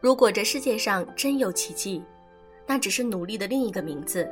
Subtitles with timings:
[0.00, 2.02] 如果这世界上真有奇迹，
[2.66, 4.28] 那只是努力的另一个名字。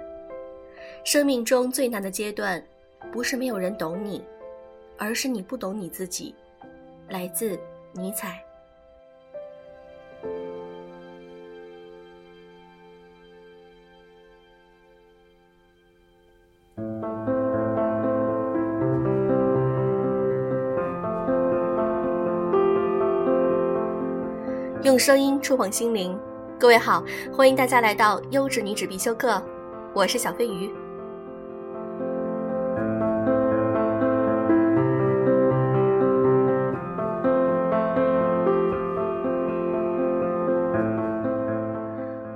[1.05, 2.65] 生命中最难的阶段，
[3.13, 4.25] 不是没有人懂你，
[4.97, 6.35] 而是你不懂你自己。
[7.09, 7.59] 来自
[7.93, 8.46] 尼采。
[24.87, 26.17] 用声音触碰心灵，
[26.61, 29.43] 各位好，欢迎大家来到优质女子必修课，
[29.93, 30.71] 我是小飞鱼。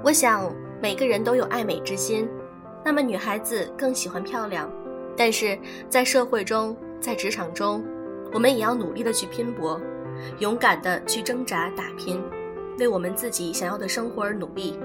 [0.03, 2.29] 我想每个人都有爱美之心，
[2.85, 4.69] 那么女孩子更喜欢漂亮，
[5.17, 5.57] 但是
[5.89, 7.85] 在社会中，在职场中，
[8.33, 9.81] 我们也要努力的去拼搏，
[10.41, 12.21] 勇敢的去挣扎打拼。
[12.81, 14.81] 为我们自己想要的生活而努力，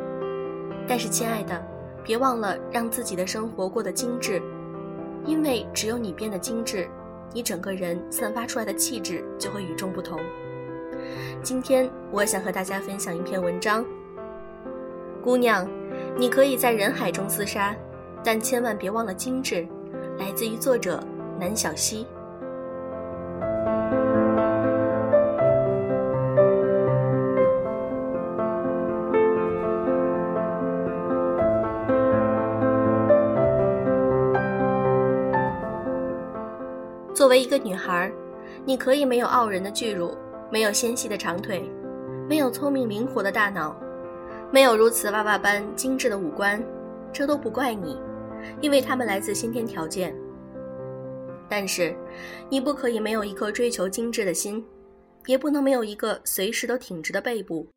[0.86, 1.66] 但是亲爱的，
[2.04, 4.42] 别忘了让自己的生活过得精致，
[5.26, 6.90] 因为只有你变得精致，
[7.34, 10.20] 你整个人散发出来的气质就会与众不同。
[11.42, 13.86] 今天我想和大家分享一篇文章，
[15.24, 15.66] 姑娘，
[16.18, 17.74] 你可以在人海中厮杀，
[18.24, 19.66] 但千万别忘了精致。
[20.20, 21.02] 来自于作者
[21.40, 22.06] 南小溪。
[37.26, 38.12] 作为一个女孩，
[38.66, 40.16] 你可以没有傲人的巨乳，
[40.52, 41.68] 没有纤细的长腿，
[42.30, 43.76] 没有聪明灵活的大脑，
[44.52, 46.64] 没有如此娃娃般精致的五官，
[47.12, 48.00] 这都不怪你，
[48.62, 50.16] 因为他们来自先天条件。
[51.50, 51.98] 但是，
[52.48, 54.64] 你不可以没有一颗追求精致的心，
[55.26, 57.68] 也不能没有一个随时都挺直的背部，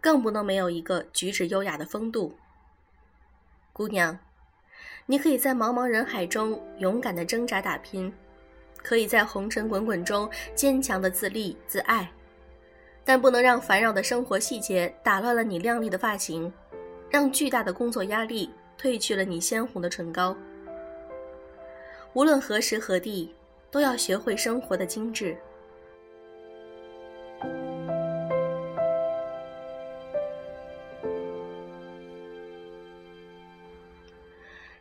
[0.00, 2.34] 更不能没有一个举止优雅的风度。
[3.72, 4.18] 姑娘，
[5.06, 8.12] 你可以在茫茫人海中勇敢地挣扎打拼。
[8.82, 12.10] 可以在红尘滚滚中坚强的自立自爱，
[13.04, 16.52] 但不能让烦扰的生活细节打乱了你靓丽的发型，
[17.08, 18.50] 让巨大的工作压力
[18.80, 20.36] 褪去了你鲜红的唇膏。
[22.14, 23.32] 无论何时何地，
[23.70, 25.36] 都要学会生活的精致。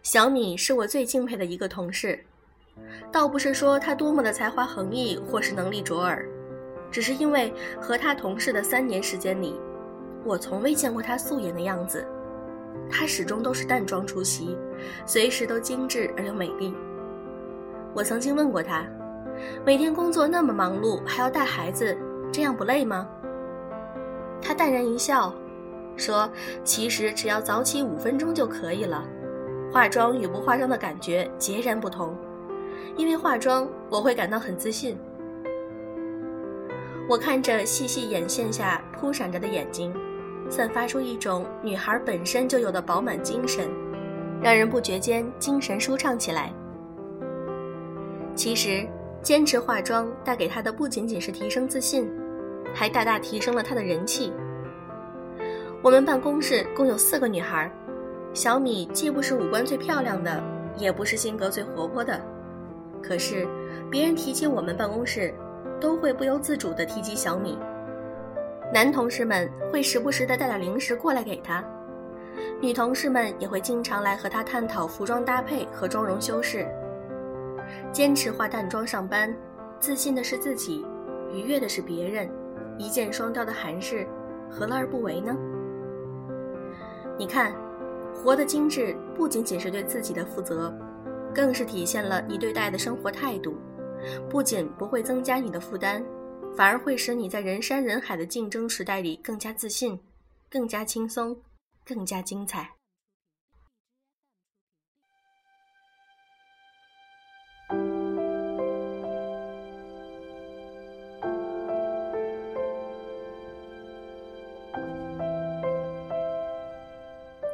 [0.03, 2.21] 小米是我最敬佩的一个同事。
[3.09, 6.25] 倒不是说他多么的才华横溢，或是能力卓尔，
[6.91, 9.57] 只是因为和他同事的三年时间里，
[10.25, 12.05] 我从未见过他素颜的样子。
[12.89, 14.57] 他始终都是淡妆出席，
[15.05, 16.73] 随时都精致而又美丽。
[17.93, 18.85] 我曾经问过他，
[19.65, 21.97] 每天工作那么忙碌，还要带孩子，
[22.31, 23.07] 这样不累吗？
[24.41, 25.33] 他淡然一笑，
[25.97, 26.29] 说
[26.63, 29.03] ：“其实只要早起五分钟就可以了，
[29.71, 32.15] 化妆与不化妆的感觉截然不同。”
[33.01, 34.95] 因为化妆，我会感到很自信。
[37.09, 39.91] 我看着细细眼线下扑闪着的眼睛，
[40.51, 43.67] 散发出一种女孩本身就有的饱满精神，
[44.39, 46.53] 让人不觉间精神舒畅起来。
[48.35, 48.87] 其实，
[49.23, 52.07] 坚持化妆带给她的不仅仅是提升自信，
[52.71, 54.31] 还大大提升了她的人气。
[55.81, 57.67] 我们办公室共有四个女孩，
[58.31, 60.39] 小米既不是五官最漂亮的，
[60.77, 62.21] 也不是性格最活泼的。
[63.01, 63.47] 可是，
[63.89, 65.33] 别人提起我们办公室，
[65.79, 67.57] 都会不由自主地提及小米。
[68.73, 71.63] 男同事们会时不时地带点零食过来给他，
[72.61, 76.65] 女同事们也会经常来和他探讨服装搭配和妆容修饰。
[77.91, 79.33] 坚持化淡妆上班，
[79.79, 80.85] 自信的是自己，
[81.33, 82.29] 愉悦的是别人，
[82.77, 84.07] 一箭双雕的韩式，
[84.49, 85.35] 何乐而不为呢？
[87.17, 87.53] 你看，
[88.13, 90.73] 活得精致，不仅仅是对自己的负责。
[91.33, 93.55] 更是体现了你对待的生活态度，
[94.29, 96.03] 不仅不会增加你的负担，
[96.55, 99.99] 反而会使你在人山人海的竞争时代里更加自信，
[100.49, 101.41] 更加轻松，
[101.85, 102.71] 更加精彩。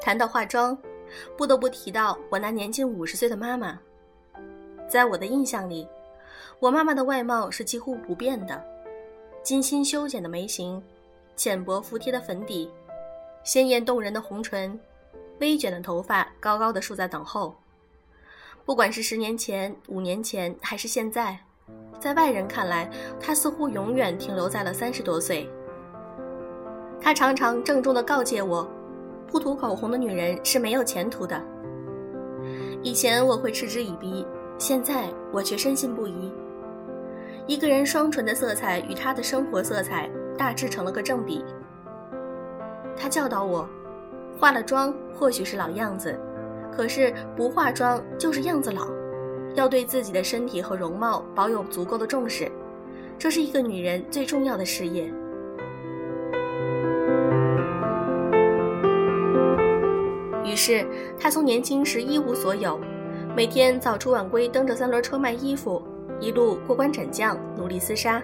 [0.02, 0.78] 谈到化妆。
[1.38, 3.80] 不得不提到我那年近五十岁的妈妈。
[4.88, 5.88] 在我的印象里，
[6.60, 8.64] 我妈妈的外貌是几乎不变的：
[9.44, 10.82] 精心修剪的眉形，
[11.36, 12.72] 浅薄服帖的粉底，
[13.44, 14.80] 鲜艳动人的红唇，
[15.40, 17.56] 微卷的头发高高的竖在等候。
[18.66, 21.38] 不管是十年前、五年前，还是现在，
[22.00, 22.90] 在外人看来，
[23.20, 25.50] 她似乎永远停留在了三十多岁。
[27.00, 28.68] 他常常郑重地告诫我，
[29.28, 31.42] 不涂口红的女人是没有前途的。
[32.82, 34.26] 以前我会嗤之以鼻，
[34.58, 36.34] 现在我却深信不疑。
[37.46, 41.44] 一个人双唇的色彩与他的生活色彩大致成了个正比。
[42.96, 43.68] 他教导我，
[44.40, 46.18] 化了妆或许是老样子，
[46.72, 48.88] 可是不化妆就是样子老。
[49.56, 52.52] 要对自己的身体和容貌保有足够的重视，
[53.18, 55.12] 这是一个女人最重要的事业。
[60.58, 60.86] 是，
[61.20, 62.80] 他从年轻时一无所有，
[63.36, 65.82] 每天早出晚归，蹬着三轮车卖衣服，
[66.20, 68.22] 一路过关斩将，努力厮杀，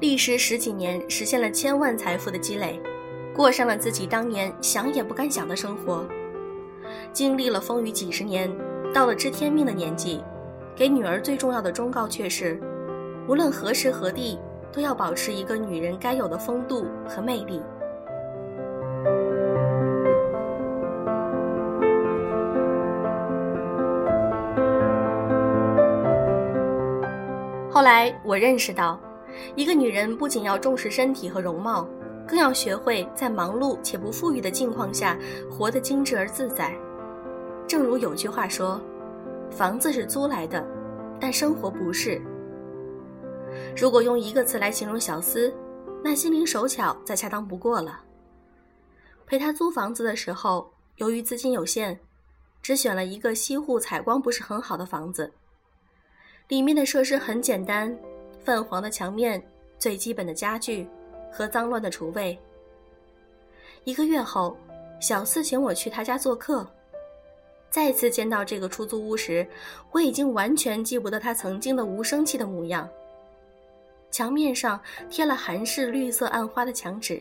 [0.00, 2.80] 历时十几年，实现了千万财富的积累，
[3.32, 6.04] 过上了自己当年想也不敢想的生活，
[7.12, 8.50] 经历了风雨几十年。
[8.92, 10.22] 到了知天命的年纪，
[10.76, 12.60] 给女儿最重要的忠告却是：
[13.28, 14.38] 无论何时何地，
[14.72, 17.60] 都要保持一个女人该有的风度和魅力。
[27.74, 29.00] 后来我认识到，
[29.56, 31.84] 一个女人不仅要重视身体和容貌，
[32.24, 35.18] 更要学会在忙碌且不富裕的境况下
[35.50, 36.72] 活得精致而自在。
[37.66, 38.80] 正如有句话说
[39.50, 40.64] ：“房子是租来的，
[41.18, 42.22] 但生活不是。”
[43.76, 45.52] 如果用一个词来形容小司，
[46.00, 48.00] 那心灵手巧再恰当不过了。
[49.26, 51.98] 陪他租房子的时候，由于资金有限，
[52.62, 55.32] 只选了一个西户采光不是很好的房子，
[56.48, 57.96] 里面的设施很简单，
[58.44, 59.42] 泛黄的墙面、
[59.78, 60.86] 最基本的家具
[61.32, 62.38] 和脏乱的厨卫。
[63.84, 64.56] 一个月后，
[65.00, 66.66] 小四请我去他家做客。
[67.70, 69.46] 再次见到这个出租屋时，
[69.90, 72.88] 我已经完全记不得他曾经的无生气的模样。
[74.10, 74.80] 墙面上
[75.10, 77.20] 贴了韩式绿色暗花的墙纸，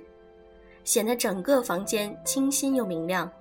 [0.83, 3.31] 显得整个房间清新又明亮。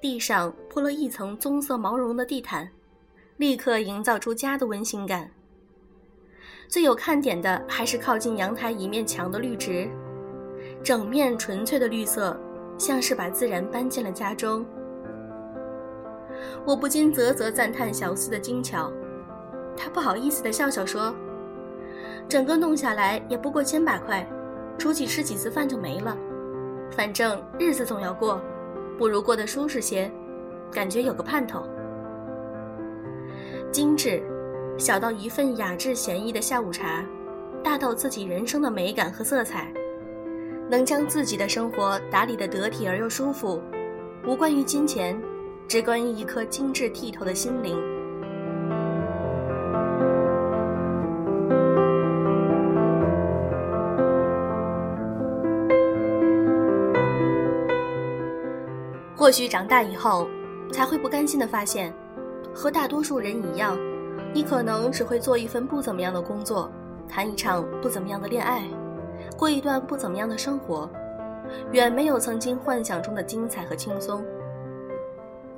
[0.00, 2.68] 地上铺了一层棕色毛绒的地毯，
[3.42, 5.28] 立刻营造出家的温馨感。
[6.68, 9.90] 最有看点的还是靠近阳台一面墙的绿植，
[10.80, 12.40] 整面纯粹的绿色，
[12.78, 14.64] 像是把自然搬进了家中。
[16.64, 18.92] 我不禁啧啧赞叹小四的精巧，
[19.76, 21.12] 他不好意思的笑笑说
[22.30, 24.24] ：“整个弄下来也不过千把块，
[24.78, 26.16] 出去吃几次饭就没了。
[26.92, 28.40] 反正日子总要过，
[28.96, 30.08] 不如过得舒适些，
[30.70, 31.66] 感觉有个盼头。”
[33.72, 34.22] 精致，
[34.78, 37.02] 小到一份雅致闲逸的下午茶，
[37.64, 39.72] 大到自己人生的美感和色彩，
[40.70, 43.62] 能将自己的生活打理得得体而又舒服，
[44.26, 45.18] 无关于金钱。
[45.68, 47.80] 只关于一颗精致剔透的心灵。
[59.16, 60.28] 或许长大以后，
[60.70, 61.94] 才会不甘心的发现，
[62.54, 63.78] 和大多数人一样，
[64.34, 66.70] 你可能只会做一份不怎么样的工作，
[67.08, 68.62] 谈一场不怎么样的恋爱，
[69.36, 70.88] 过一段不怎么样的生活，
[71.72, 74.24] 远没有曾经幻想中的精彩和轻松。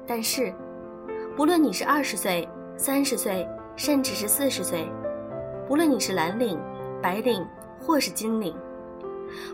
[0.06, 0.52] 但是，
[1.36, 4.86] 不论你是二十岁、三十岁，甚至是四十岁，
[5.66, 6.60] 不论你是蓝领、
[7.02, 7.44] 白领
[7.80, 8.54] 或是金领，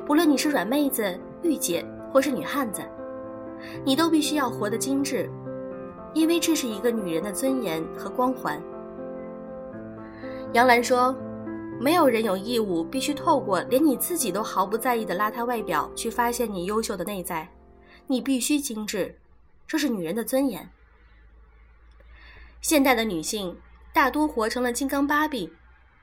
[0.07, 2.83] 不论你是软妹子、御姐或是女汉子，
[3.85, 5.31] 你都必须要活得精致，
[6.15, 8.61] 因为这是一个女人的尊严和光环。
[10.53, 11.17] 杨澜说
[11.81, 17.49] ：“没有人有义务必须透过连你自己都毫不在意的邋遢外表去发现你优秀的内在，
[18.07, 19.17] 你必须精致。”
[19.67, 20.69] 这是女人的尊严。
[22.61, 23.57] 现代的女性
[23.95, 25.49] 大多活成了金刚芭比，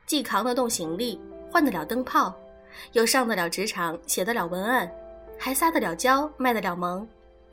[0.06, 1.20] 既扛得动行李，
[1.52, 2.34] 换得了灯泡，
[2.94, 4.90] 又上得了职场，写得了文案，
[5.38, 7.06] 还撒得了娇，卖得了萌，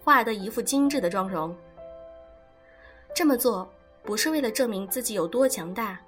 [0.05, 1.53] 画得一副精致的妆容。
[3.15, 3.71] 这么做
[4.03, 6.01] 不是为了证明自己有多强大，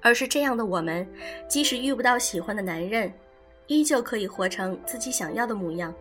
[0.00, 1.06] 而是这样的我们，
[1.46, 3.12] 即使遇不到喜欢的男人，
[3.66, 5.94] 依旧可以活成自己想要的模样。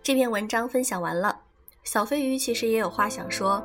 [0.00, 1.40] 这篇文章分享完了，
[1.82, 3.62] 小飞鱼其实也有话想说。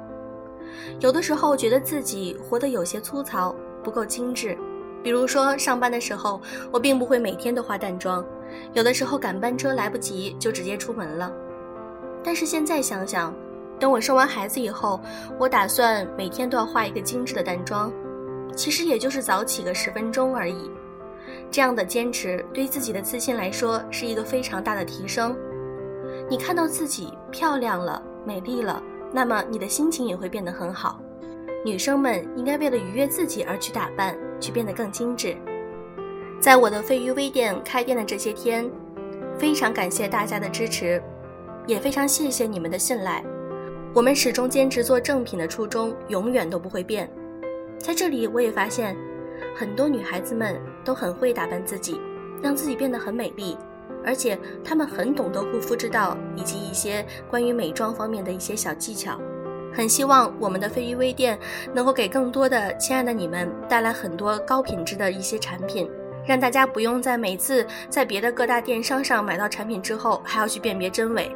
[0.99, 4.57] 有的时候觉得自己活得有些粗糙，不够精致。
[5.03, 6.41] 比如说上班的时候，
[6.71, 8.25] 我并不会每天都化淡妆，
[8.71, 11.31] 有的时候赶班车来不及就直接出门了。
[12.23, 13.35] 但是现在想想，
[13.77, 15.01] 等我生完孩子以后，
[15.37, 17.91] 我打算每天都要化一个精致的淡妆，
[18.55, 20.71] 其实也就是早起个十分钟而已。
[21.51, 25.35] 这样的坚持对自己的自信来说是一个非常大的提升。
[26.29, 28.81] 你看到自己漂亮了、美丽了，
[29.11, 31.02] 那么你的心情也会变得很好。
[31.65, 35.33] 女生们应该为了愉悦自己而去打扮，去变得更精致。
[36.37, 38.69] 在我的飞鱼微店开店的这些天，
[39.39, 41.01] 非常感谢大家的支持，
[41.65, 43.23] 也非常谢谢你们的信赖。
[43.93, 47.09] 我们始终坚持做正品的初衷永远都不会变。
[47.77, 48.93] 在这里，我也发现
[49.55, 52.01] 很多女孩子们都很会打扮自己，
[52.41, 53.57] 让自己变得很美丽，
[54.03, 59.17] 而且她们很懂得护肤之道以及一些关于美妆方面的一些小技巧。
[59.73, 61.37] 很希望我们的飞鱼微店
[61.73, 65.89] 能够给更多的亲爱的你们带来很多高品质的一些产品，
[66.25, 71.35] 让大家不用在每次在别的各大电商上买到产品之后还要去辨别真伪。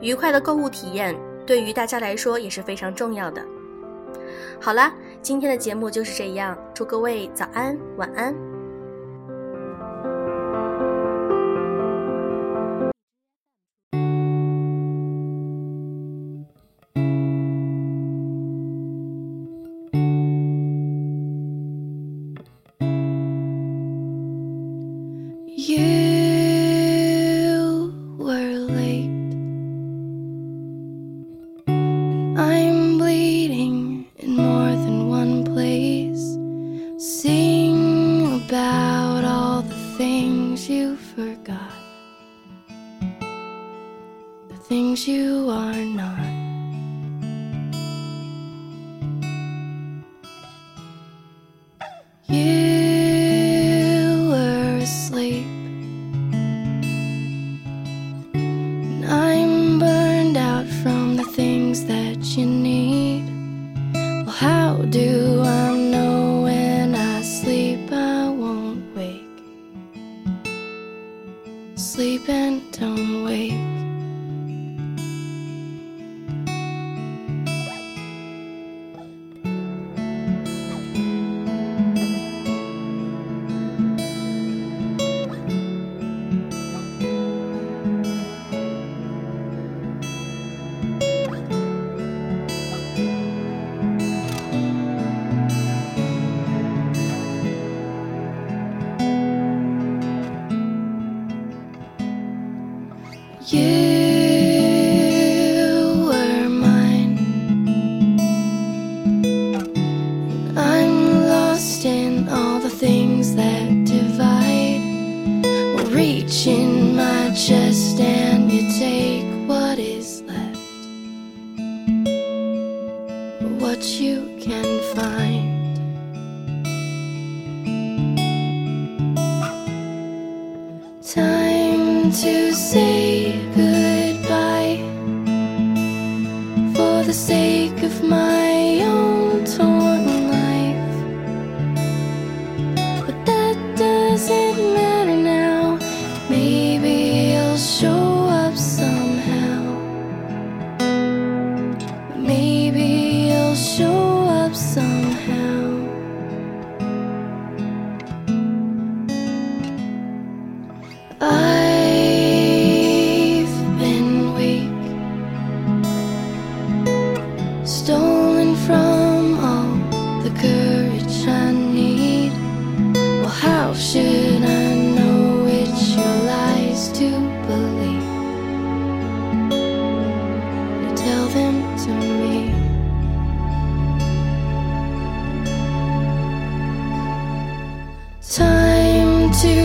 [0.00, 1.14] 愉快的购物体验
[1.46, 3.44] 对于大家来说也是非常重要的。
[4.60, 8.61] 好啦，今天的节目就是这样，祝各位早安、晚安。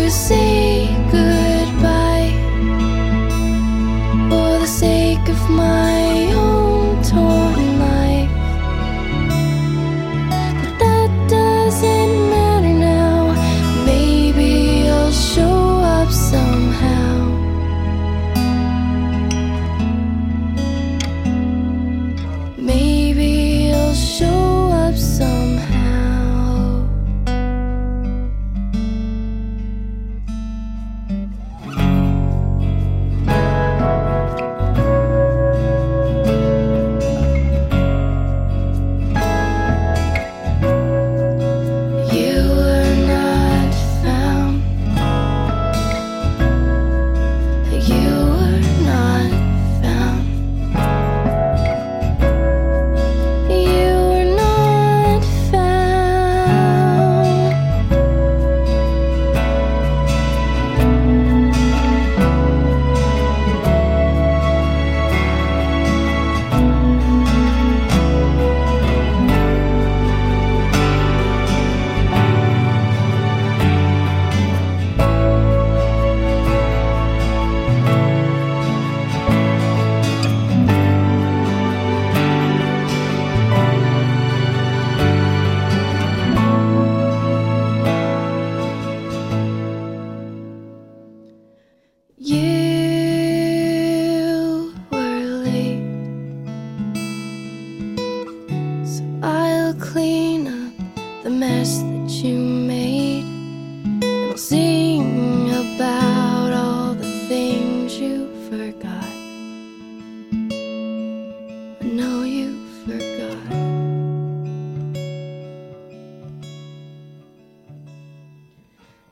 [0.10, 0.57] see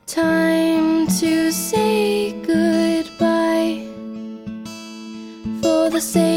[0.08, 3.88] Time to say goodbye.
[5.64, 6.35] For the sake